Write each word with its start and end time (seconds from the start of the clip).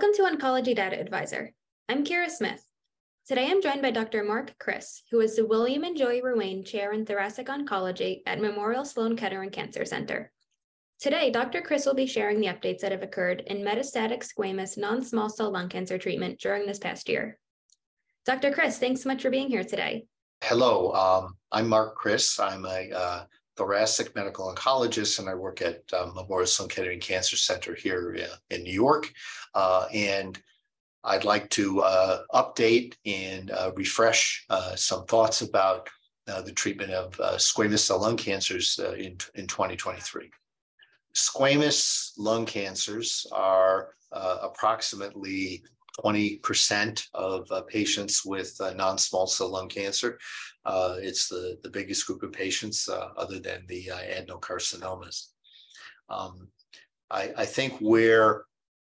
Welcome 0.00 0.14
to 0.14 0.36
Oncology 0.36 0.76
Data 0.76 0.96
Advisor. 1.00 1.52
I'm 1.88 2.04
Kira 2.04 2.30
Smith. 2.30 2.62
Today 3.26 3.50
I'm 3.50 3.60
joined 3.60 3.82
by 3.82 3.90
Dr. 3.90 4.22
Mark 4.22 4.56
Kris, 4.60 5.02
who 5.10 5.18
is 5.18 5.34
the 5.34 5.44
William 5.44 5.82
and 5.82 5.96
Joy 5.96 6.20
Ruane 6.20 6.64
Chair 6.64 6.92
in 6.92 7.04
Thoracic 7.04 7.48
Oncology 7.48 8.20
at 8.24 8.40
Memorial 8.40 8.84
Sloan 8.84 9.16
Kettering 9.16 9.50
Cancer 9.50 9.84
Center. 9.84 10.30
Today, 11.00 11.32
Dr. 11.32 11.62
Kris 11.62 11.84
will 11.84 11.96
be 11.96 12.06
sharing 12.06 12.40
the 12.40 12.46
updates 12.46 12.78
that 12.78 12.92
have 12.92 13.02
occurred 13.02 13.42
in 13.48 13.64
metastatic 13.64 14.22
squamous 14.22 14.78
non-small 14.78 15.28
cell 15.28 15.50
lung 15.50 15.68
cancer 15.68 15.98
treatment 15.98 16.38
during 16.38 16.64
this 16.64 16.78
past 16.78 17.08
year. 17.08 17.36
Dr. 18.24 18.52
Kris, 18.52 18.78
thanks 18.78 19.02
so 19.02 19.08
much 19.08 19.22
for 19.22 19.30
being 19.30 19.48
here 19.48 19.64
today. 19.64 20.06
Hello, 20.44 20.92
um, 20.92 21.34
I'm 21.50 21.68
Mark 21.68 21.96
Kris. 21.96 22.38
I'm 22.38 22.64
a 22.66 22.92
uh, 22.92 23.24
thoracic 23.58 24.14
medical 24.14 24.54
oncologist, 24.54 25.18
and 25.18 25.28
I 25.28 25.34
work 25.34 25.60
at 25.60 25.82
um, 25.92 26.14
Memorial 26.14 26.46
Sloan 26.46 26.68
Kettering 26.68 27.00
Cancer 27.00 27.36
Center 27.36 27.74
here 27.74 28.16
in 28.50 28.62
New 28.62 28.72
York. 28.72 29.12
Uh, 29.52 29.86
and 29.92 30.40
I'd 31.02 31.24
like 31.24 31.50
to 31.50 31.80
uh, 31.80 32.22
update 32.32 32.94
and 33.04 33.50
uh, 33.50 33.72
refresh 33.74 34.46
uh, 34.48 34.76
some 34.76 35.04
thoughts 35.06 35.42
about 35.42 35.88
uh, 36.28 36.40
the 36.42 36.52
treatment 36.52 36.92
of 36.92 37.14
squamous 37.38 37.80
cell 37.80 38.00
lung 38.00 38.16
cancers 38.16 38.78
in, 38.96 39.18
in 39.34 39.46
2023. 39.48 40.30
Squamous 41.16 42.12
lung 42.16 42.46
cancers 42.46 43.26
are 43.32 43.88
approximately 44.12 45.64
20% 46.04 47.08
of 47.14 47.50
uh, 47.50 47.62
patients 47.62 48.24
with 48.24 48.56
uh, 48.60 48.72
non-small 48.74 49.26
cell 49.26 49.50
lung 49.50 49.68
cancer. 49.68 50.18
Uh, 50.64 50.96
it's 50.98 51.28
the, 51.28 51.58
the 51.62 51.70
biggest 51.70 52.06
group 52.06 52.22
of 52.22 52.32
patients 52.32 52.88
uh, 52.88 53.08
other 53.16 53.38
than 53.38 53.64
the 53.68 53.90
uh, 53.90 53.98
adenocarcinomas. 53.98 55.28
Um, 56.08 56.48
I, 57.10 57.32
I, 57.36 57.44
think 57.44 57.78
where 57.80 58.44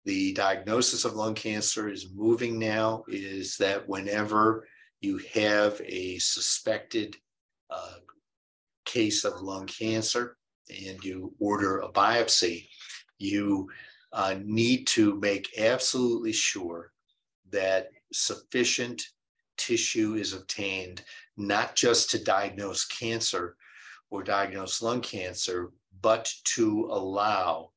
the 0.06 0.34
diagnosis 0.34 1.04
of 1.04 1.16
lung 1.16 1.36
cancer 1.36 1.90
is 1.90 2.12
moving 2.14 2.58
now 2.58 3.04
is 3.10 3.58
that 3.58 3.88
whenever 3.90 4.66
you 5.02 5.20
have 5.34 5.82
a 5.86 6.18
suspected 6.20 7.16
uh, 7.70 7.96
case 8.86 9.26
of 9.26 9.42
lung 9.42 9.68
cancer 9.68 10.38
and 10.70 11.04
you 11.04 11.34
order 11.40 11.80
a 11.80 11.92
biopsy, 11.92 12.68
you 13.18 13.70
uh, 14.14 14.36
need 14.44 14.88
to 14.88 15.20
make 15.20 15.60
absolutely 15.60 16.32
sure 16.32 16.92
that 17.52 17.90
sufficient 18.14 19.04
tissue 19.58 20.16
is 20.16 20.34
obtained, 20.34 21.04
not 21.38 21.76
just 21.76 22.10
to 22.12 22.24
diagnose 22.24 22.86
cancer 22.86 23.56
or 24.10 24.24
diagnose 24.24 24.82
lung 24.82 25.02
cancer, 25.02 25.72
but 26.02 26.32
to 26.44 26.88
allow 26.92 27.72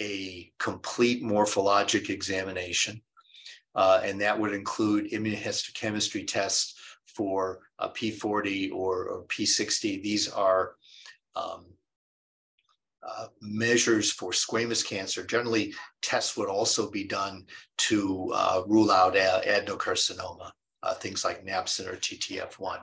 a 0.00 0.50
complete 0.58 1.22
morphologic 1.22 2.10
examination. 2.10 3.00
Uh, 3.74 4.00
and 4.04 4.20
that 4.20 4.38
would 4.38 4.52
include 4.52 5.10
immunohistochemistry 5.10 6.26
tests 6.26 6.74
for 7.06 7.60
a 7.78 7.88
P40 7.88 8.72
or, 8.72 9.08
or 9.08 9.24
P63. 9.24 10.02
These 10.02 10.28
are 10.28 10.74
um, 11.36 11.66
uh, 13.06 13.26
measures 13.40 14.10
for 14.10 14.30
squamous 14.30 14.84
cancer. 14.84 15.24
Generally, 15.24 15.74
tests 16.02 16.36
would 16.36 16.48
also 16.48 16.90
be 16.90 17.04
done 17.04 17.44
to 17.76 18.30
uh, 18.34 18.62
rule 18.66 18.90
out 18.90 19.14
adenocarcinoma, 19.14 20.50
uh, 20.82 20.94
things 20.94 21.24
like 21.24 21.44
NAPSIN 21.44 21.86
or 21.86 21.96
TTF1. 21.96 22.80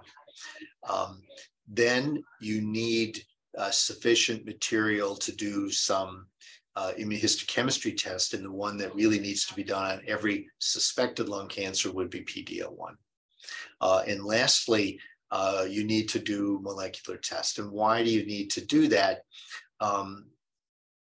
Um, 0.89 1.21
then 1.67 2.23
you 2.39 2.61
need 2.61 3.23
uh, 3.57 3.71
sufficient 3.71 4.45
material 4.45 5.15
to 5.15 5.35
do 5.35 5.69
some 5.69 6.27
uh, 6.75 6.93
immunohistochemistry 6.97 7.97
test, 7.97 8.33
and 8.33 8.45
the 8.45 8.51
one 8.51 8.77
that 8.77 8.95
really 8.95 9.19
needs 9.19 9.45
to 9.45 9.53
be 9.53 9.63
done 9.63 9.91
on 9.91 10.01
every 10.07 10.47
suspected 10.59 11.27
lung 11.27 11.47
cancer 11.47 11.91
would 11.91 12.09
be 12.09 12.21
PD-L1. 12.21 12.95
and 14.07 14.23
lastly, 14.23 14.99
uh, 15.31 15.65
you 15.67 15.83
need 15.83 16.09
to 16.09 16.19
do 16.19 16.59
molecular 16.61 17.17
tests. 17.17 17.57
And 17.57 17.71
why 17.71 18.03
do 18.03 18.09
you 18.09 18.25
need 18.25 18.51
to 18.51 18.65
do 18.65 18.87
that? 18.89 19.21
Um, 19.81 20.27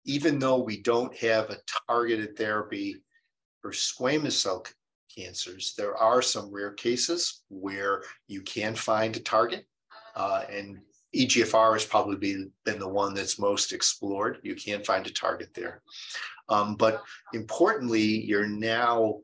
even 0.06 0.40
though 0.40 0.60
we 0.60 0.82
don't 0.82 1.16
have 1.18 1.50
a 1.50 1.58
targeted 1.88 2.38
therapy 2.38 2.98
for 3.62 3.72
squamous 3.72 4.34
cell 4.34 4.66
cancers, 5.14 5.74
there 5.78 5.98
are 5.98 6.22
some 6.22 6.52
rare 6.52 6.72
cases 6.72 7.44
where 7.50 8.04
you 8.28 8.42
can 8.42 8.76
find 8.76 9.16
a 9.18 9.20
target. 9.20 9.66
Uh, 10.16 10.44
and 10.50 10.80
EGFR 11.16 11.74
has 11.74 11.86
probably 11.86 12.16
been, 12.16 12.52
been 12.64 12.80
the 12.80 12.88
one 12.88 13.14
that's 13.14 13.40
most 13.40 13.74
explored. 13.74 14.40
You 14.44 14.56
can 14.56 14.84
find 14.84 15.06
a 15.06 15.12
target 15.12 15.50
there. 15.54 15.82
Um, 16.48 16.76
but 16.76 17.04
importantly, 17.34 18.24
you're 18.24 18.48
now 18.48 19.20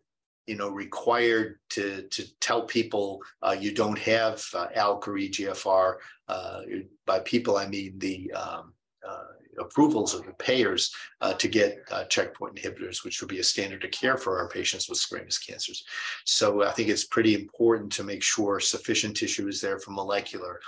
you 0.47 0.55
know 0.55 0.69
required 0.69 1.59
to 1.69 2.03
to 2.09 2.39
tell 2.39 2.63
people 2.63 3.21
uh, 3.41 3.55
you 3.57 3.73
don't 3.73 3.97
have 3.97 4.43
uh, 4.53 4.67
ALK 4.75 5.07
or 5.07 5.13
EGFR. 5.13 5.95
Uh, 6.27 6.61
by 7.05 7.19
people, 7.19 7.57
I 7.57 7.67
mean 7.67 7.97
the 7.97 8.31
um, 8.33 8.73
uh, 9.07 9.23
approvals 9.59 10.13
of 10.13 10.25
the 10.25 10.33
payers 10.33 10.93
uh, 11.21 11.33
to 11.33 11.47
get 11.47 11.79
uh, 11.91 12.03
checkpoint 12.05 12.55
inhibitors, 12.55 13.03
which 13.03 13.21
would 13.21 13.29
be 13.29 13.39
a 13.39 13.43
standard 13.43 13.83
of 13.83 13.91
care 13.91 14.17
for 14.17 14.39
our 14.39 14.49
patients 14.49 14.89
with 14.89 14.99
squamous 14.99 15.45
cancers. 15.45 15.83
So 16.25 16.63
I 16.63 16.71
think 16.71 16.89
it's 16.89 17.05
pretty 17.05 17.35
important 17.35 17.91
to 17.93 18.03
make 18.03 18.23
sure 18.23 18.59
sufficient 18.59 19.17
tissue 19.17 19.47
is 19.47 19.61
there 19.61 19.79
for 19.79 19.91
molecular. 19.91 20.59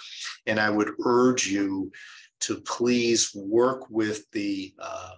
And 0.46 0.60
I 0.60 0.70
would 0.70 0.92
urge 1.06 1.48
you 1.48 1.92
to 2.42 2.56
please 2.62 3.34
work 3.34 3.90
with 3.90 4.30
the 4.32 4.74
uh, 4.80 5.12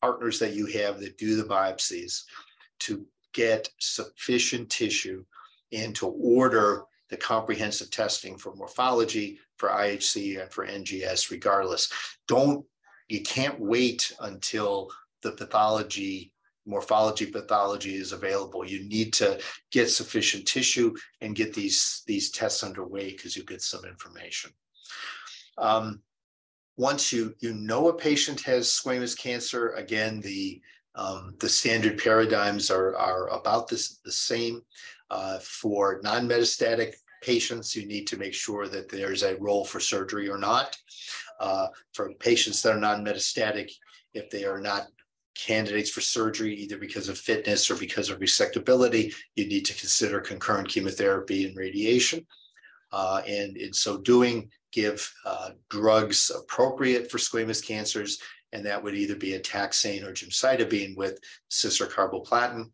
partners 0.00 0.38
that 0.38 0.54
you 0.54 0.66
have 0.66 1.00
that 1.00 1.18
do 1.18 1.36
the 1.36 1.48
biopsies 1.48 2.24
to 2.80 3.06
get 3.32 3.68
sufficient 3.78 4.70
tissue 4.70 5.24
and 5.72 5.94
to 5.96 6.06
order 6.06 6.84
the 7.10 7.16
comprehensive 7.16 7.90
testing 7.90 8.36
for 8.36 8.54
morphology, 8.54 9.38
for 9.56 9.70
IHC, 9.70 10.40
and 10.40 10.52
for 10.52 10.66
NGS, 10.66 11.30
regardless. 11.30 11.90
Don't 12.26 12.64
you 13.08 13.22
can't 13.22 13.58
wait 13.58 14.12
until 14.20 14.90
the 15.22 15.32
pathology 15.32 16.32
morphology 16.68 17.26
pathology 17.26 17.96
is 17.96 18.12
available. 18.12 18.64
You 18.64 18.86
need 18.86 19.12
to 19.14 19.40
get 19.72 19.90
sufficient 19.90 20.46
tissue 20.46 20.94
and 21.22 21.34
get 21.34 21.54
these, 21.54 22.02
these 22.06 22.30
tests 22.30 22.62
underway 22.62 23.10
because 23.10 23.36
you 23.36 23.42
get 23.44 23.62
some 23.62 23.84
information. 23.86 24.52
Um, 25.56 26.02
once 26.76 27.12
you, 27.12 27.34
you 27.40 27.54
know 27.54 27.88
a 27.88 27.94
patient 27.94 28.40
has 28.42 28.68
squamous 28.68 29.18
cancer, 29.18 29.70
again, 29.70 30.20
the, 30.20 30.60
um, 30.94 31.34
the 31.40 31.48
standard 31.48 31.98
paradigms 31.98 32.70
are, 32.70 32.94
are 32.96 33.28
about 33.28 33.66
this, 33.66 33.98
the 34.04 34.12
same. 34.12 34.60
Uh, 35.10 35.38
for 35.38 36.00
non-metastatic 36.04 36.92
patients, 37.22 37.74
you 37.74 37.86
need 37.86 38.06
to 38.06 38.18
make 38.18 38.34
sure 38.34 38.68
that 38.68 38.90
there's 38.90 39.22
a 39.22 39.36
role 39.36 39.64
for 39.64 39.80
surgery 39.80 40.28
or 40.28 40.36
not 40.36 40.76
uh, 41.40 41.68
for 41.92 42.12
patients 42.14 42.62
that 42.62 42.74
are 42.74 42.80
non-metastatic, 42.80 43.70
if 44.14 44.30
they 44.30 44.44
are 44.44 44.60
not 44.60 44.86
candidates 45.34 45.90
for 45.90 46.00
surgery, 46.00 46.54
either 46.54 46.78
because 46.78 47.08
of 47.08 47.16
fitness 47.16 47.70
or 47.70 47.76
because 47.76 48.10
of 48.10 48.18
resectability, 48.18 49.14
you 49.36 49.46
need 49.46 49.64
to 49.64 49.74
consider 49.74 50.20
concurrent 50.20 50.68
chemotherapy 50.68 51.46
and 51.46 51.56
radiation. 51.56 52.26
Uh, 52.90 53.22
and 53.26 53.56
in 53.56 53.72
so 53.72 53.98
doing, 53.98 54.50
give 54.72 55.12
uh, 55.24 55.50
drugs 55.70 56.30
appropriate 56.30 57.10
for 57.10 57.18
squamous 57.18 57.64
cancers, 57.64 58.18
and 58.52 58.64
that 58.64 58.82
would 58.82 58.94
either 58.94 59.14
be 59.14 59.34
a 59.34 59.40
taxane 59.40 60.04
or 60.04 60.12
gemcitabine 60.12 60.96
with 60.96 61.18
cis 61.48 61.80
or 61.80 61.86
carboplatin 61.86 62.70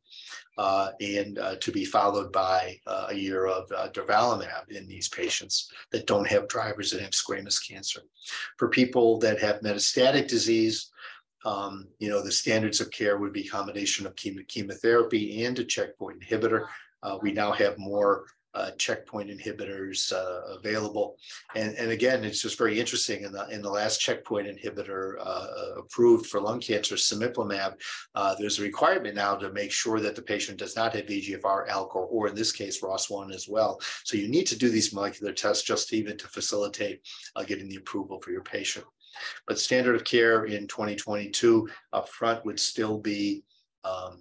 uh, 0.56 0.90
and 1.00 1.38
uh, 1.38 1.56
to 1.56 1.72
be 1.72 1.84
followed 1.84 2.32
by 2.32 2.78
uh, 2.86 3.06
a 3.10 3.14
year 3.14 3.46
of 3.46 3.70
uh, 3.72 3.88
durvalumab 3.88 4.70
in 4.70 4.86
these 4.86 5.08
patients 5.08 5.70
that 5.90 6.06
don't 6.06 6.28
have 6.28 6.48
drivers 6.48 6.90
that 6.90 7.00
have 7.00 7.10
squamous 7.10 7.58
cancer. 7.66 8.00
For 8.56 8.68
people 8.68 9.18
that 9.18 9.40
have 9.40 9.60
metastatic 9.60 10.28
disease, 10.28 10.90
um, 11.44 11.88
you 11.98 12.08
know, 12.08 12.22
the 12.22 12.32
standards 12.32 12.80
of 12.80 12.90
care 12.90 13.18
would 13.18 13.32
be 13.32 13.44
combination 13.44 14.06
of 14.06 14.14
chemo 14.14 14.46
chemotherapy 14.48 15.44
and 15.44 15.58
a 15.58 15.64
checkpoint 15.64 16.22
inhibitor. 16.22 16.66
Uh, 17.02 17.18
we 17.20 17.32
now 17.32 17.52
have 17.52 17.76
more 17.76 18.24
uh, 18.54 18.70
checkpoint 18.72 19.30
inhibitors 19.30 20.12
uh, 20.12 20.56
available. 20.56 21.16
And, 21.54 21.74
and 21.76 21.90
again, 21.90 22.24
it's 22.24 22.42
just 22.42 22.58
very 22.58 22.78
interesting. 22.78 23.24
In 23.24 23.32
the, 23.32 23.48
in 23.48 23.62
the 23.62 23.70
last 23.70 24.00
checkpoint 24.00 24.46
inhibitor 24.46 25.16
uh, 25.20 25.46
approved 25.78 26.26
for 26.26 26.40
lung 26.40 26.60
cancer, 26.60 26.94
cemiplimab, 26.94 27.74
uh, 28.14 28.34
there's 28.38 28.58
a 28.58 28.62
requirement 28.62 29.14
now 29.14 29.34
to 29.34 29.52
make 29.52 29.72
sure 29.72 30.00
that 30.00 30.14
the 30.14 30.22
patient 30.22 30.58
does 30.58 30.76
not 30.76 30.94
have 30.94 31.06
EGFR, 31.06 31.68
ALK, 31.68 31.94
or, 31.94 32.06
or 32.06 32.28
in 32.28 32.34
this 32.34 32.52
case, 32.52 32.80
ROS1 32.80 33.34
as 33.34 33.48
well. 33.48 33.80
So 34.04 34.16
you 34.16 34.28
need 34.28 34.46
to 34.48 34.58
do 34.58 34.68
these 34.68 34.94
molecular 34.94 35.32
tests 35.32 35.64
just 35.64 35.92
even 35.92 36.16
to 36.18 36.28
facilitate 36.28 37.00
uh, 37.36 37.42
getting 37.42 37.68
the 37.68 37.76
approval 37.76 38.20
for 38.20 38.30
your 38.30 38.42
patient. 38.42 38.84
But 39.46 39.58
standard 39.58 39.94
of 39.94 40.04
care 40.04 40.46
in 40.46 40.66
2022 40.66 41.68
upfront 41.92 42.44
would 42.44 42.58
still 42.58 42.98
be 42.98 43.44
um, 43.84 44.20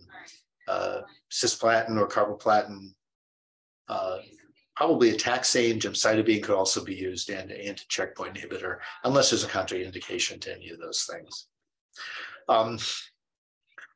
uh, 0.68 1.02
cisplatin 1.32 1.98
or 1.98 2.08
carboplatin 2.08 2.94
uh, 3.88 4.20
probably 4.76 5.12
a 5.12 5.18
taxane, 5.18 5.80
gemcitabine 5.80 6.42
could 6.42 6.56
also 6.56 6.84
be 6.84 6.96
used 6.96 7.30
and 7.30 7.52
a 7.52 7.74
checkpoint 7.90 8.36
inhibitor, 8.36 8.80
unless 9.04 9.30
there's 9.30 9.44
a 9.44 9.48
contraindication 9.48 10.40
to 10.42 10.56
any 10.56 10.70
of 10.70 10.80
those 10.80 11.08
things. 11.12 11.48
Um, 12.50 12.80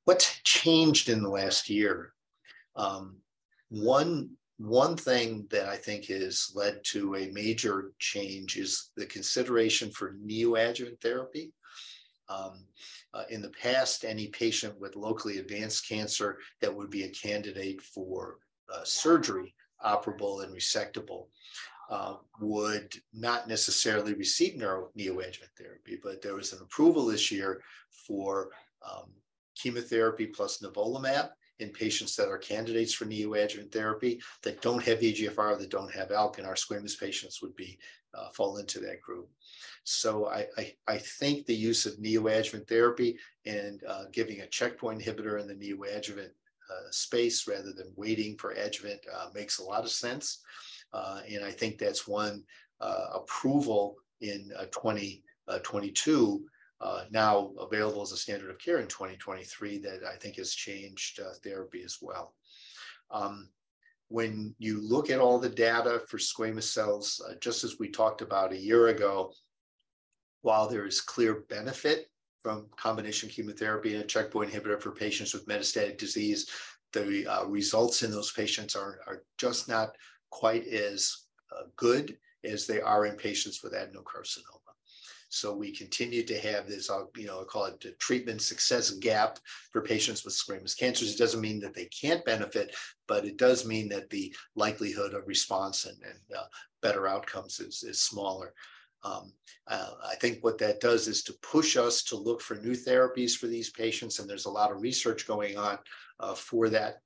what's 0.05 0.39
changed 0.43 1.09
in 1.09 1.21
the 1.21 1.29
last 1.29 1.69
year? 1.69 2.13
Um, 2.75 3.17
one 3.69 4.31
one 4.59 4.97
thing 4.97 5.45
that 5.51 5.69
I 5.69 5.75
think 5.75 6.05
has 6.05 6.51
led 6.55 6.81
to 6.85 7.15
a 7.15 7.29
major 7.31 7.91
change 7.99 8.57
is 8.57 8.89
the 8.97 9.05
consideration 9.05 9.91
for 9.91 10.15
neoadjuvant 10.25 10.99
therapy. 10.99 11.53
Um, 12.27 12.65
uh, 13.13 13.23
in 13.29 13.41
the 13.41 13.51
past, 13.51 14.03
any 14.03 14.27
patient 14.27 14.79
with 14.79 14.95
locally 14.95 15.37
advanced 15.37 15.87
cancer 15.87 16.39
that 16.61 16.75
would 16.75 16.89
be 16.89 17.03
a 17.03 17.09
candidate 17.09 17.81
for 17.81 18.39
uh, 18.73 18.83
surgery, 18.83 19.53
operable 19.85 20.43
and 20.43 20.55
resectable, 20.55 21.27
uh, 21.89 22.15
would 22.41 22.93
not 23.13 23.47
necessarily 23.47 24.13
receive 24.13 24.57
neuro, 24.57 24.89
neoadjuvant 24.97 25.49
therapy, 25.57 25.97
but 26.03 26.21
there 26.21 26.35
was 26.35 26.53
an 26.53 26.59
approval 26.61 27.05
this 27.05 27.31
year 27.31 27.61
for 28.07 28.49
um, 28.89 29.05
chemotherapy 29.55 30.27
plus 30.27 30.59
nivolumab 30.59 31.29
in 31.59 31.69
patients 31.69 32.15
that 32.15 32.27
are 32.27 32.37
candidates 32.37 32.93
for 32.93 33.05
neoadjuvant 33.05 33.71
therapy 33.71 34.21
that 34.43 34.61
don't 34.61 34.83
have 34.83 34.99
EGFR, 34.99 35.57
that 35.57 35.69
don't 35.69 35.93
have 35.93 36.09
ALK, 36.09 36.37
and 36.37 36.45
our 36.45 36.53
squamous 36.53 36.99
patients 36.99 37.41
would 37.41 37.55
be 37.55 37.79
uh, 38.13 38.29
fall 38.29 38.57
into 38.57 38.79
that 38.79 39.01
group. 39.01 39.29
So 39.83 40.27
I, 40.27 40.45
I, 40.57 40.73
I, 40.87 40.97
think 40.97 41.45
the 41.45 41.55
use 41.55 41.85
of 41.85 41.97
neoadjuvant 41.97 42.67
therapy 42.67 43.17
and 43.45 43.81
uh, 43.87 44.05
giving 44.11 44.41
a 44.41 44.47
checkpoint 44.47 45.01
inhibitor 45.01 45.39
in 45.39 45.47
the 45.47 45.55
neoadjuvant 45.55 46.31
space 46.91 47.47
rather 47.47 47.73
than 47.73 47.91
waiting 47.95 48.37
for 48.37 48.51
adjuvant 48.51 48.99
uh, 49.13 49.27
makes 49.33 49.59
a 49.59 49.63
lot 49.63 49.83
of 49.83 49.91
sense. 49.91 50.41
Uh, 50.93 51.21
and 51.29 51.43
I 51.43 51.51
think 51.51 51.77
that's 51.77 52.07
one 52.07 52.43
uh, 52.81 53.07
approval 53.13 53.95
in 54.21 54.51
2022 54.71 56.45
uh, 56.79 57.03
now 57.11 57.51
available 57.59 58.01
as 58.01 58.11
a 58.11 58.17
standard 58.17 58.49
of 58.49 58.59
care 58.59 58.79
in 58.79 58.87
2023 58.87 59.79
that 59.79 60.03
I 60.03 60.15
think 60.15 60.35
has 60.37 60.53
changed 60.53 61.19
uh, 61.19 61.33
therapy 61.43 61.81
as 61.83 61.97
well. 62.01 62.33
Um, 63.09 63.49
when 64.09 64.55
you 64.59 64.79
look 64.81 65.09
at 65.09 65.19
all 65.19 65.39
the 65.39 65.49
data 65.49 66.01
for 66.07 66.17
squamous 66.17 66.63
cells, 66.63 67.21
uh, 67.27 67.33
just 67.41 67.63
as 67.63 67.79
we 67.79 67.89
talked 67.89 68.21
about 68.21 68.53
a 68.53 68.57
year 68.57 68.87
ago, 68.87 69.33
while 70.43 70.69
there 70.69 70.85
is 70.85 71.01
clear 71.01 71.43
benefit 71.49 72.07
from 72.47 72.65
combination 72.77 73.27
chemotherapy 73.27 73.93
and 73.93 74.01
a 74.01 74.07
checkpoint 74.07 74.49
inhibitor 74.49 74.81
for 74.81 74.91
patients 74.91 75.33
with 75.33 75.45
metastatic 75.47 75.97
disease, 75.97 76.49
the 76.93 77.27
uh, 77.27 77.43
results 77.43 78.03
in 78.03 78.09
those 78.09 78.31
patients 78.31 78.73
are, 78.73 78.99
are 79.05 79.23
just 79.37 79.67
not 79.67 79.97
quite 80.29 80.65
as 80.65 81.25
uh, 81.51 81.63
good 81.75 82.17
as 82.45 82.65
they 82.65 82.79
are 82.79 83.05
in 83.05 83.17
patients 83.17 83.61
with 83.61 83.73
adenocarcinoma. 83.73 84.71
So 85.27 85.53
we 85.53 85.73
continue 85.73 86.23
to 86.23 86.39
have 86.39 86.69
this, 86.69 86.89
I'll, 86.89 87.11
you 87.17 87.27
know, 87.27 87.41
I 87.41 87.43
call 87.43 87.65
it 87.65 87.81
the 87.81 87.91
treatment 87.99 88.41
success 88.41 88.91
gap 88.91 89.39
for 89.73 89.81
patients 89.81 90.23
with 90.23 90.33
squamous 90.33 90.79
cancers. 90.79 91.13
It 91.13 91.17
doesn't 91.17 91.41
mean 91.41 91.59
that 91.59 91.73
they 91.73 91.87
can't 91.87 92.23
benefit, 92.23 92.73
but 93.09 93.25
it 93.25 93.35
does 93.35 93.65
mean 93.65 93.89
that 93.89 94.09
the 94.09 94.33
likelihood 94.55 95.13
of 95.13 95.27
response 95.27 95.85
and, 95.85 95.97
and 96.01 96.37
uh, 96.39 96.45
better 96.81 97.09
outcomes 97.09 97.59
is, 97.59 97.83
is 97.83 97.99
smaller. 97.99 98.53
Um, 99.03 99.33
uh, 99.67 99.91
I 100.05 100.15
think 100.15 100.43
what 100.43 100.57
that 100.57 100.79
does 100.79 101.07
is 101.07 101.23
to 101.23 101.33
push 101.41 101.77
us 101.77 102.03
to 102.03 102.15
look 102.15 102.41
for 102.41 102.55
new 102.55 102.73
therapies 102.73 103.35
for 103.35 103.47
these 103.47 103.69
patients, 103.69 104.19
and 104.19 104.29
there's 104.29 104.45
a 104.45 104.51
lot 104.51 104.71
of 104.71 104.81
research 104.81 105.27
going 105.27 105.57
on 105.57 105.77
uh, 106.19 106.33
for 106.33 106.69
that. 106.69 107.01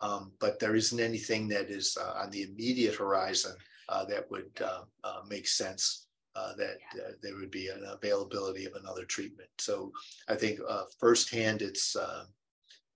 Um, 0.00 0.32
but 0.40 0.58
there 0.58 0.74
isn't 0.74 0.98
anything 0.98 1.46
that 1.48 1.70
is 1.70 1.96
uh, 2.00 2.14
on 2.22 2.30
the 2.30 2.42
immediate 2.42 2.94
horizon 2.94 3.54
uh, 3.88 4.04
that 4.06 4.30
would 4.30 4.50
uh, 4.64 4.82
uh, 5.04 5.20
make 5.28 5.46
sense 5.46 6.06
uh, 6.34 6.54
that 6.56 6.78
uh, 6.94 7.12
there 7.22 7.36
would 7.36 7.50
be 7.50 7.68
an 7.68 7.84
availability 7.84 8.64
of 8.64 8.74
another 8.74 9.04
treatment. 9.04 9.50
So 9.58 9.92
I 10.28 10.36
think 10.36 10.58
uh, 10.66 10.84
firsthand, 10.98 11.60
it's 11.60 11.96
uh, 11.96 12.24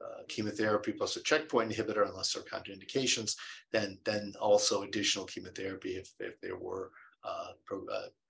uh, 0.00 0.22
chemotherapy 0.28 0.92
plus 0.92 1.16
a 1.16 1.22
checkpoint 1.22 1.72
inhibitor, 1.72 2.08
unless 2.08 2.32
there 2.32 2.42
are 2.42 2.58
contraindications, 2.58 3.37
then, 3.72 3.98
then 4.04 4.32
also 4.40 4.82
additional 4.82 5.26
chemotherapy 5.26 5.96
if, 5.96 6.10
if 6.20 6.40
there 6.40 6.56
were 6.56 6.90
uh, 7.22 7.48
pro, 7.64 7.84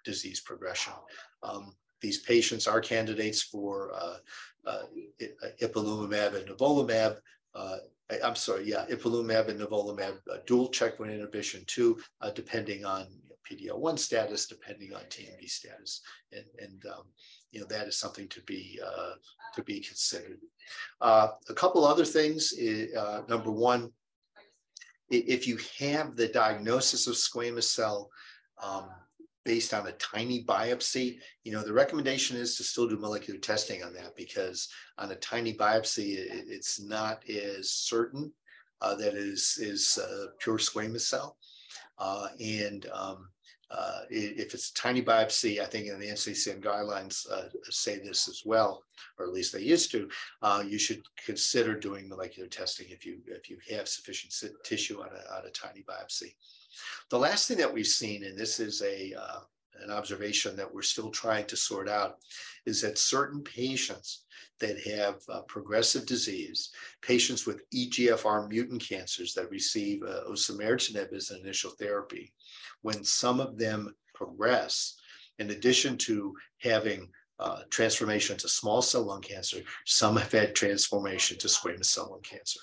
disease 0.04 0.40
progression. 0.40 0.92
Um, 1.42 1.74
these 2.00 2.18
patients 2.18 2.66
are 2.66 2.80
candidates 2.80 3.42
for 3.42 3.92
ipilimumab 5.62 6.34
and 6.36 6.48
nivolumab. 6.48 7.16
I'm 8.22 8.36
sorry, 8.36 8.64
yeah, 8.64 8.84
ipilimumab 8.90 9.48
and 9.48 9.60
nivolumab, 9.60 10.18
dual 10.46 10.68
checkpoint 10.68 11.12
inhibition 11.12 11.64
too, 11.66 11.98
depending 12.34 12.84
on 12.84 13.06
PD-L1 13.44 13.98
status, 13.98 14.46
depending 14.46 14.94
on 14.94 15.02
TMB 15.02 15.48
status, 15.48 16.00
and, 16.32 16.44
and 16.58 16.82
um, 16.86 17.04
you 17.52 17.60
know 17.60 17.66
that 17.66 17.86
is 17.86 17.96
something 17.96 18.28
to 18.28 18.40
be 18.42 18.80
uh, 18.84 19.14
to 19.54 19.62
be 19.62 19.80
considered. 19.80 20.38
Uh, 21.00 21.28
a 21.48 21.54
couple 21.54 21.84
other 21.84 22.04
things. 22.04 22.54
Uh, 22.98 23.22
number 23.28 23.50
one, 23.50 23.90
if 25.10 25.46
you 25.46 25.58
have 25.78 26.16
the 26.16 26.28
diagnosis 26.28 27.06
of 27.06 27.14
squamous 27.14 27.64
cell 27.64 28.10
um, 28.62 28.88
based 29.44 29.75
on 29.75 29.87
a 29.87 29.93
tiny 29.93 30.44
biopsy, 30.44 31.19
you 31.43 31.52
know 31.52 31.62
the 31.62 31.73
recommendation 31.73 32.37
is 32.37 32.56
to 32.56 32.64
still 32.64 32.88
do 32.88 32.96
molecular 32.96 33.38
testing 33.38 33.82
on 33.82 33.93
that 33.94 34.17
because 34.17 34.69
on 34.99 35.11
a 35.11 35.17
tiny 35.17 35.55
biopsy, 35.55 36.17
it, 36.17 36.44
it's 36.49 36.81
not 36.81 37.23
as 37.29 37.70
certain 37.70 38.32
uh, 38.81 38.94
that 38.94 39.14
is 39.14 39.58
is 39.61 39.99
pure 40.38 40.58
squamous 40.58 41.02
cell. 41.02 41.37
Uh, 41.99 42.29
and 42.41 42.87
um, 42.93 43.29
uh, 43.70 44.00
if 44.11 44.55
it's 44.55 44.70
a 44.70 44.75
tiny 44.75 45.02
biopsy, 45.02 45.61
I 45.61 45.64
think 45.64 45.88
in 45.88 45.99
the 45.99 46.08
NCCN 46.08 46.62
guidelines 46.62 47.31
uh, 47.31 47.49
say 47.64 47.99
this 47.99 48.29
as 48.29 48.43
well, 48.44 48.85
or 49.19 49.26
at 49.26 49.32
least 49.32 49.52
they 49.52 49.62
used 49.62 49.91
to. 49.93 50.08
Uh, 50.43 50.62
you 50.67 50.79
should 50.79 51.02
consider 51.25 51.79
doing 51.79 52.08
molecular 52.08 52.49
testing 52.49 52.87
if 52.91 53.05
you 53.05 53.19
if 53.26 53.50
you 53.50 53.58
have 53.70 53.88
sufficient 53.88 54.32
tissue 54.64 55.00
on 55.00 55.08
a, 55.08 55.35
on 55.37 55.46
a 55.46 55.50
tiny 55.50 55.82
biopsy. 55.82 56.35
The 57.10 57.18
last 57.18 57.48
thing 57.48 57.58
that 57.58 57.72
we've 57.72 57.86
seen, 57.86 58.24
and 58.24 58.36
this 58.36 58.60
is 58.60 58.82
a 58.82 59.14
uh, 59.14 59.40
an 59.82 59.90
observation 59.90 60.56
that 60.56 60.72
we're 60.72 60.82
still 60.82 61.10
trying 61.10 61.46
to 61.46 61.56
sort 61.56 61.88
out, 61.88 62.16
is 62.66 62.80
that 62.80 62.98
certain 62.98 63.42
patients 63.42 64.24
that 64.60 64.80
have 64.86 65.16
uh, 65.28 65.42
progressive 65.42 66.06
disease, 66.06 66.70
patients 67.02 67.46
with 67.46 67.68
EGFR 67.70 68.48
mutant 68.48 68.82
cancers 68.86 69.34
that 69.34 69.50
receive 69.50 70.02
uh, 70.02 70.20
osimertinib 70.30 71.12
as 71.12 71.30
an 71.30 71.40
initial 71.40 71.70
therapy, 71.72 72.32
when 72.82 73.02
some 73.04 73.40
of 73.40 73.58
them 73.58 73.94
progress, 74.14 74.96
in 75.38 75.50
addition 75.50 75.98
to 75.98 76.34
having 76.58 77.08
uh, 77.40 77.62
transformation 77.68 78.36
to 78.38 78.48
small 78.48 78.81
cell 78.81 79.02
lung 79.02 79.20
cancer, 79.20 79.58
some 79.84 80.16
have 80.16 80.31
had 80.31 80.54
transformation 80.54 81.36
to 81.38 81.48
squamous 81.48 81.86
cell 81.86 82.08
lung 82.10 82.22
cancer. 82.22 82.60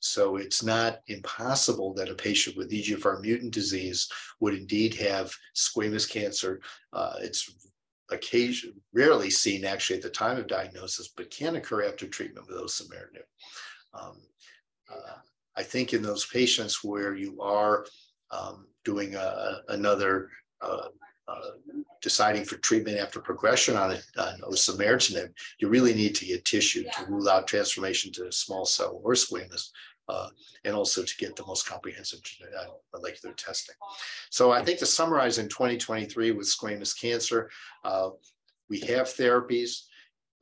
So 0.00 0.36
it's 0.36 0.62
not 0.62 1.00
impossible 1.08 1.92
that 1.94 2.08
a 2.08 2.14
patient 2.14 2.56
with 2.56 2.70
EGFR 2.70 3.20
mutant 3.20 3.52
disease 3.52 4.08
would 4.40 4.54
indeed 4.54 4.94
have 4.94 5.34
squamous 5.56 6.08
cancer. 6.08 6.60
Uh, 6.92 7.14
it's 7.20 7.50
occasion 8.10 8.74
rarely 8.92 9.30
seen 9.30 9.64
actually 9.64 9.96
at 9.96 10.02
the 10.02 10.10
time 10.10 10.38
of 10.38 10.46
diagnosis, 10.46 11.08
but 11.08 11.30
can 11.30 11.56
occur 11.56 11.84
after 11.84 12.06
treatment 12.06 12.46
with 12.48 12.56
osimertinib. 12.56 13.24
Um, 13.94 14.16
uh, 14.90 15.18
I 15.56 15.62
think 15.62 15.92
in 15.92 16.02
those 16.02 16.26
patients 16.26 16.82
where 16.84 17.14
you 17.14 17.40
are 17.40 17.84
um, 18.30 18.66
doing 18.84 19.14
a, 19.14 19.60
another 19.68 20.30
uh, 20.60 20.88
uh, 21.28 21.50
deciding 22.00 22.44
for 22.44 22.56
treatment 22.58 22.98
after 22.98 23.20
progression 23.20 23.76
on, 23.76 23.90
it, 23.92 24.04
on 24.18 24.40
osimertinib, 24.40 25.30
you 25.58 25.68
really 25.68 25.94
need 25.94 26.14
to 26.14 26.24
get 26.24 26.44
tissue 26.44 26.84
to 26.84 27.04
rule 27.06 27.28
out 27.28 27.46
transformation 27.46 28.12
to 28.12 28.32
small 28.32 28.64
cell 28.64 29.00
or 29.02 29.12
squamous, 29.12 29.70
uh, 30.08 30.28
and 30.64 30.74
also 30.74 31.02
to 31.02 31.16
get 31.18 31.36
the 31.36 31.44
most 31.46 31.68
comprehensive 31.68 32.20
uh, 32.58 32.64
molecular 32.94 33.34
testing. 33.34 33.74
So 34.30 34.52
I 34.52 34.64
think 34.64 34.78
to 34.78 34.86
summarize 34.86 35.38
in 35.38 35.48
2023 35.48 36.30
with 36.32 36.46
squamous 36.46 36.98
cancer, 36.98 37.50
uh, 37.84 38.10
we 38.70 38.80
have 38.80 39.06
therapies, 39.08 39.82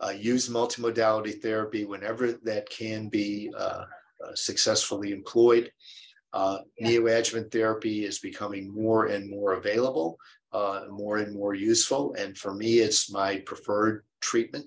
uh, 0.01 0.11
use 0.11 0.49
multimodality 0.49 1.41
therapy 1.41 1.85
whenever 1.85 2.33
that 2.45 2.69
can 2.71 3.09
be 3.09 3.51
uh, 3.57 3.85
successfully 4.35 5.13
employed. 5.13 5.73
Uh, 6.33 6.59
yeah. 6.79 6.89
Neoadjuvant 6.89 7.51
therapy 7.51 8.05
is 8.05 8.19
becoming 8.19 8.73
more 8.73 9.07
and 9.07 9.31
more 9.31 9.55
available, 9.55 10.19
uh, 10.53 10.83
more 10.91 11.19
and 11.19 11.35
more 11.35 11.55
useful. 11.55 12.15
And 12.15 12.37
for 12.37 12.55
me, 12.55 12.79
it's 12.79 13.11
my 13.11 13.39
preferred 13.41 14.05
treatment. 14.21 14.67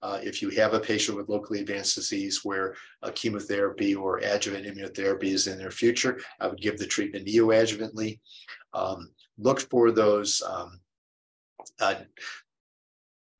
Uh, 0.00 0.20
if 0.22 0.40
you 0.40 0.50
have 0.50 0.74
a 0.74 0.80
patient 0.80 1.16
with 1.16 1.28
locally 1.28 1.60
advanced 1.60 1.96
disease 1.96 2.44
where 2.44 2.76
chemotherapy 3.14 3.94
or 3.94 4.18
adjuvant 4.18 4.64
immunotherapy 4.64 5.24
is 5.24 5.48
in 5.48 5.58
their 5.58 5.72
future, 5.72 6.20
I 6.38 6.46
would 6.46 6.60
give 6.60 6.78
the 6.78 6.86
treatment 6.86 7.26
neoadjuvantly. 7.26 8.20
Um, 8.74 9.10
look 9.38 9.60
for 9.60 9.90
those. 9.90 10.40
Um, 10.42 10.80
uh, 11.80 11.96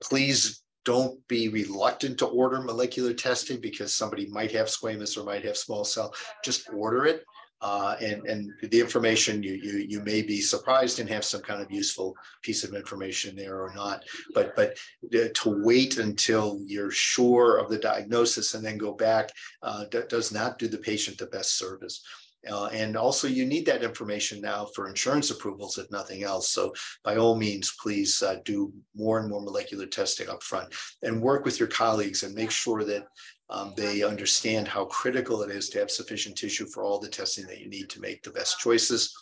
please 0.02 0.62
don't 0.84 1.26
be 1.28 1.48
reluctant 1.48 2.18
to 2.18 2.26
order 2.26 2.60
molecular 2.60 3.12
testing 3.12 3.60
because 3.60 3.94
somebody 3.94 4.26
might 4.26 4.50
have 4.52 4.68
squamous 4.68 5.16
or 5.16 5.24
might 5.24 5.44
have 5.44 5.56
small 5.56 5.84
cell. 5.84 6.14
Just 6.44 6.70
order 6.72 7.04
it 7.04 7.24
Uh, 7.60 7.96
and, 8.00 8.24
and 8.26 8.52
the 8.70 8.80
information 8.80 9.42
you, 9.42 9.54
you, 9.54 9.78
you 9.88 10.00
may 10.00 10.22
be 10.22 10.40
surprised 10.40 11.00
and 11.00 11.08
have 11.08 11.24
some 11.24 11.40
kind 11.42 11.60
of 11.60 11.70
useful 11.70 12.14
piece 12.42 12.62
of 12.62 12.74
information 12.74 13.34
there 13.34 13.60
or 13.60 13.72
not. 13.74 14.04
But, 14.32 14.54
but 14.54 14.76
to 15.10 15.62
wait 15.64 15.98
until 15.98 16.60
you're 16.64 16.90
sure 16.90 17.58
of 17.58 17.68
the 17.68 17.78
diagnosis 17.78 18.54
and 18.54 18.64
then 18.64 18.78
go 18.78 18.92
back 18.92 19.30
uh, 19.62 19.84
does 20.08 20.32
not 20.32 20.58
do 20.58 20.68
the 20.68 20.78
patient 20.78 21.18
the 21.18 21.26
best 21.26 21.58
service. 21.58 22.02
Uh, 22.50 22.66
and 22.66 22.96
also 22.96 23.28
you 23.28 23.44
need 23.44 23.66
that 23.66 23.82
information 23.82 24.40
now 24.40 24.66
for 24.74 24.88
insurance 24.88 25.30
approvals, 25.30 25.78
if 25.78 25.90
nothing 25.90 26.22
else. 26.22 26.50
So 26.50 26.72
by 27.04 27.16
all 27.16 27.36
means, 27.36 27.74
please 27.80 28.22
uh, 28.22 28.36
do 28.44 28.72
more 28.94 29.18
and 29.20 29.28
more 29.28 29.42
molecular 29.42 29.86
testing 29.86 30.28
up 30.28 30.42
front 30.42 30.74
and 31.02 31.20
work 31.20 31.44
with 31.44 31.58
your 31.58 31.68
colleagues 31.68 32.22
and 32.22 32.34
make 32.34 32.50
sure 32.50 32.84
that 32.84 33.06
um, 33.50 33.72
they 33.76 34.02
understand 34.02 34.68
how 34.68 34.84
critical 34.86 35.42
it 35.42 35.50
is 35.50 35.68
to 35.70 35.78
have 35.78 35.90
sufficient 35.90 36.36
tissue 36.36 36.66
for 36.66 36.82
all 36.82 36.98
the 36.98 37.08
testing 37.08 37.46
that 37.46 37.60
you 37.60 37.68
need 37.68 37.88
to 37.90 38.00
make 38.00 38.22
the 38.22 38.30
best 38.30 38.58
choices. 38.58 39.14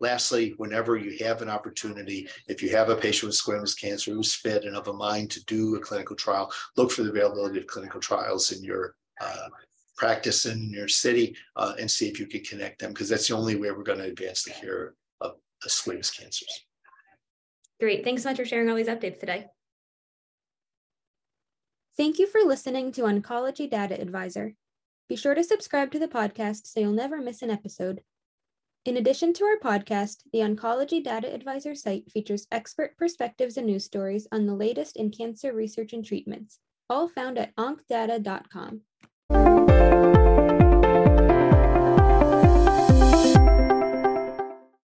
Lastly, 0.00 0.54
whenever 0.58 0.96
you 0.96 1.24
have 1.24 1.42
an 1.42 1.48
opportunity, 1.48 2.28
if 2.46 2.62
you 2.62 2.70
have 2.70 2.88
a 2.88 2.96
patient 2.96 3.28
with 3.28 3.36
squamous 3.36 3.78
cancer 3.78 4.12
who's 4.12 4.34
fit 4.34 4.64
and 4.64 4.76
of 4.76 4.88
a 4.88 4.92
mind 4.92 5.30
to 5.32 5.44
do 5.44 5.74
a 5.74 5.80
clinical 5.80 6.14
trial, 6.14 6.50
look 6.76 6.92
for 6.92 7.02
the 7.02 7.10
availability 7.10 7.58
of 7.58 7.66
clinical 7.66 8.00
trials 8.00 8.52
in 8.52 8.62
your 8.62 8.94
uh, 9.20 9.48
practice 9.98 10.46
in 10.46 10.70
your 10.70 10.88
city 10.88 11.36
uh, 11.56 11.74
and 11.78 11.90
see 11.90 12.08
if 12.08 12.18
you 12.18 12.26
can 12.26 12.42
connect 12.42 12.80
them 12.80 12.92
because 12.92 13.08
that's 13.08 13.28
the 13.28 13.36
only 13.36 13.56
way 13.56 13.70
we're 13.70 13.82
going 13.82 13.98
to 13.98 14.04
advance 14.04 14.44
the 14.44 14.50
cure 14.52 14.94
of, 15.20 15.32
of 15.32 15.70
squamous 15.70 16.16
cancers. 16.16 16.64
Great. 17.80 18.04
Thanks 18.04 18.22
so 18.22 18.30
much 18.30 18.38
for 18.38 18.44
sharing 18.44 18.70
all 18.70 18.76
these 18.76 18.88
updates 18.88 19.20
today. 19.20 19.46
Thank 21.96 22.18
you 22.18 22.28
for 22.28 22.40
listening 22.42 22.92
to 22.92 23.02
Oncology 23.02 23.68
Data 23.68 24.00
Advisor. 24.00 24.54
Be 25.08 25.16
sure 25.16 25.34
to 25.34 25.42
subscribe 25.42 25.90
to 25.92 25.98
the 25.98 26.08
podcast 26.08 26.66
so 26.66 26.80
you'll 26.80 26.92
never 26.92 27.20
miss 27.20 27.42
an 27.42 27.50
episode. 27.50 28.02
In 28.84 28.96
addition 28.96 29.32
to 29.34 29.44
our 29.44 29.58
podcast, 29.58 30.18
the 30.32 30.38
Oncology 30.38 31.02
Data 31.02 31.32
Advisor 31.32 31.74
site 31.74 32.10
features 32.10 32.46
expert 32.52 32.96
perspectives 32.96 33.56
and 33.56 33.66
news 33.66 33.84
stories 33.84 34.28
on 34.30 34.46
the 34.46 34.54
latest 34.54 34.96
in 34.96 35.10
cancer 35.10 35.52
research 35.52 35.92
and 35.92 36.04
treatments, 36.04 36.60
all 36.88 37.08
found 37.08 37.36
at 37.36 37.54
oncdata.com. 37.56 38.82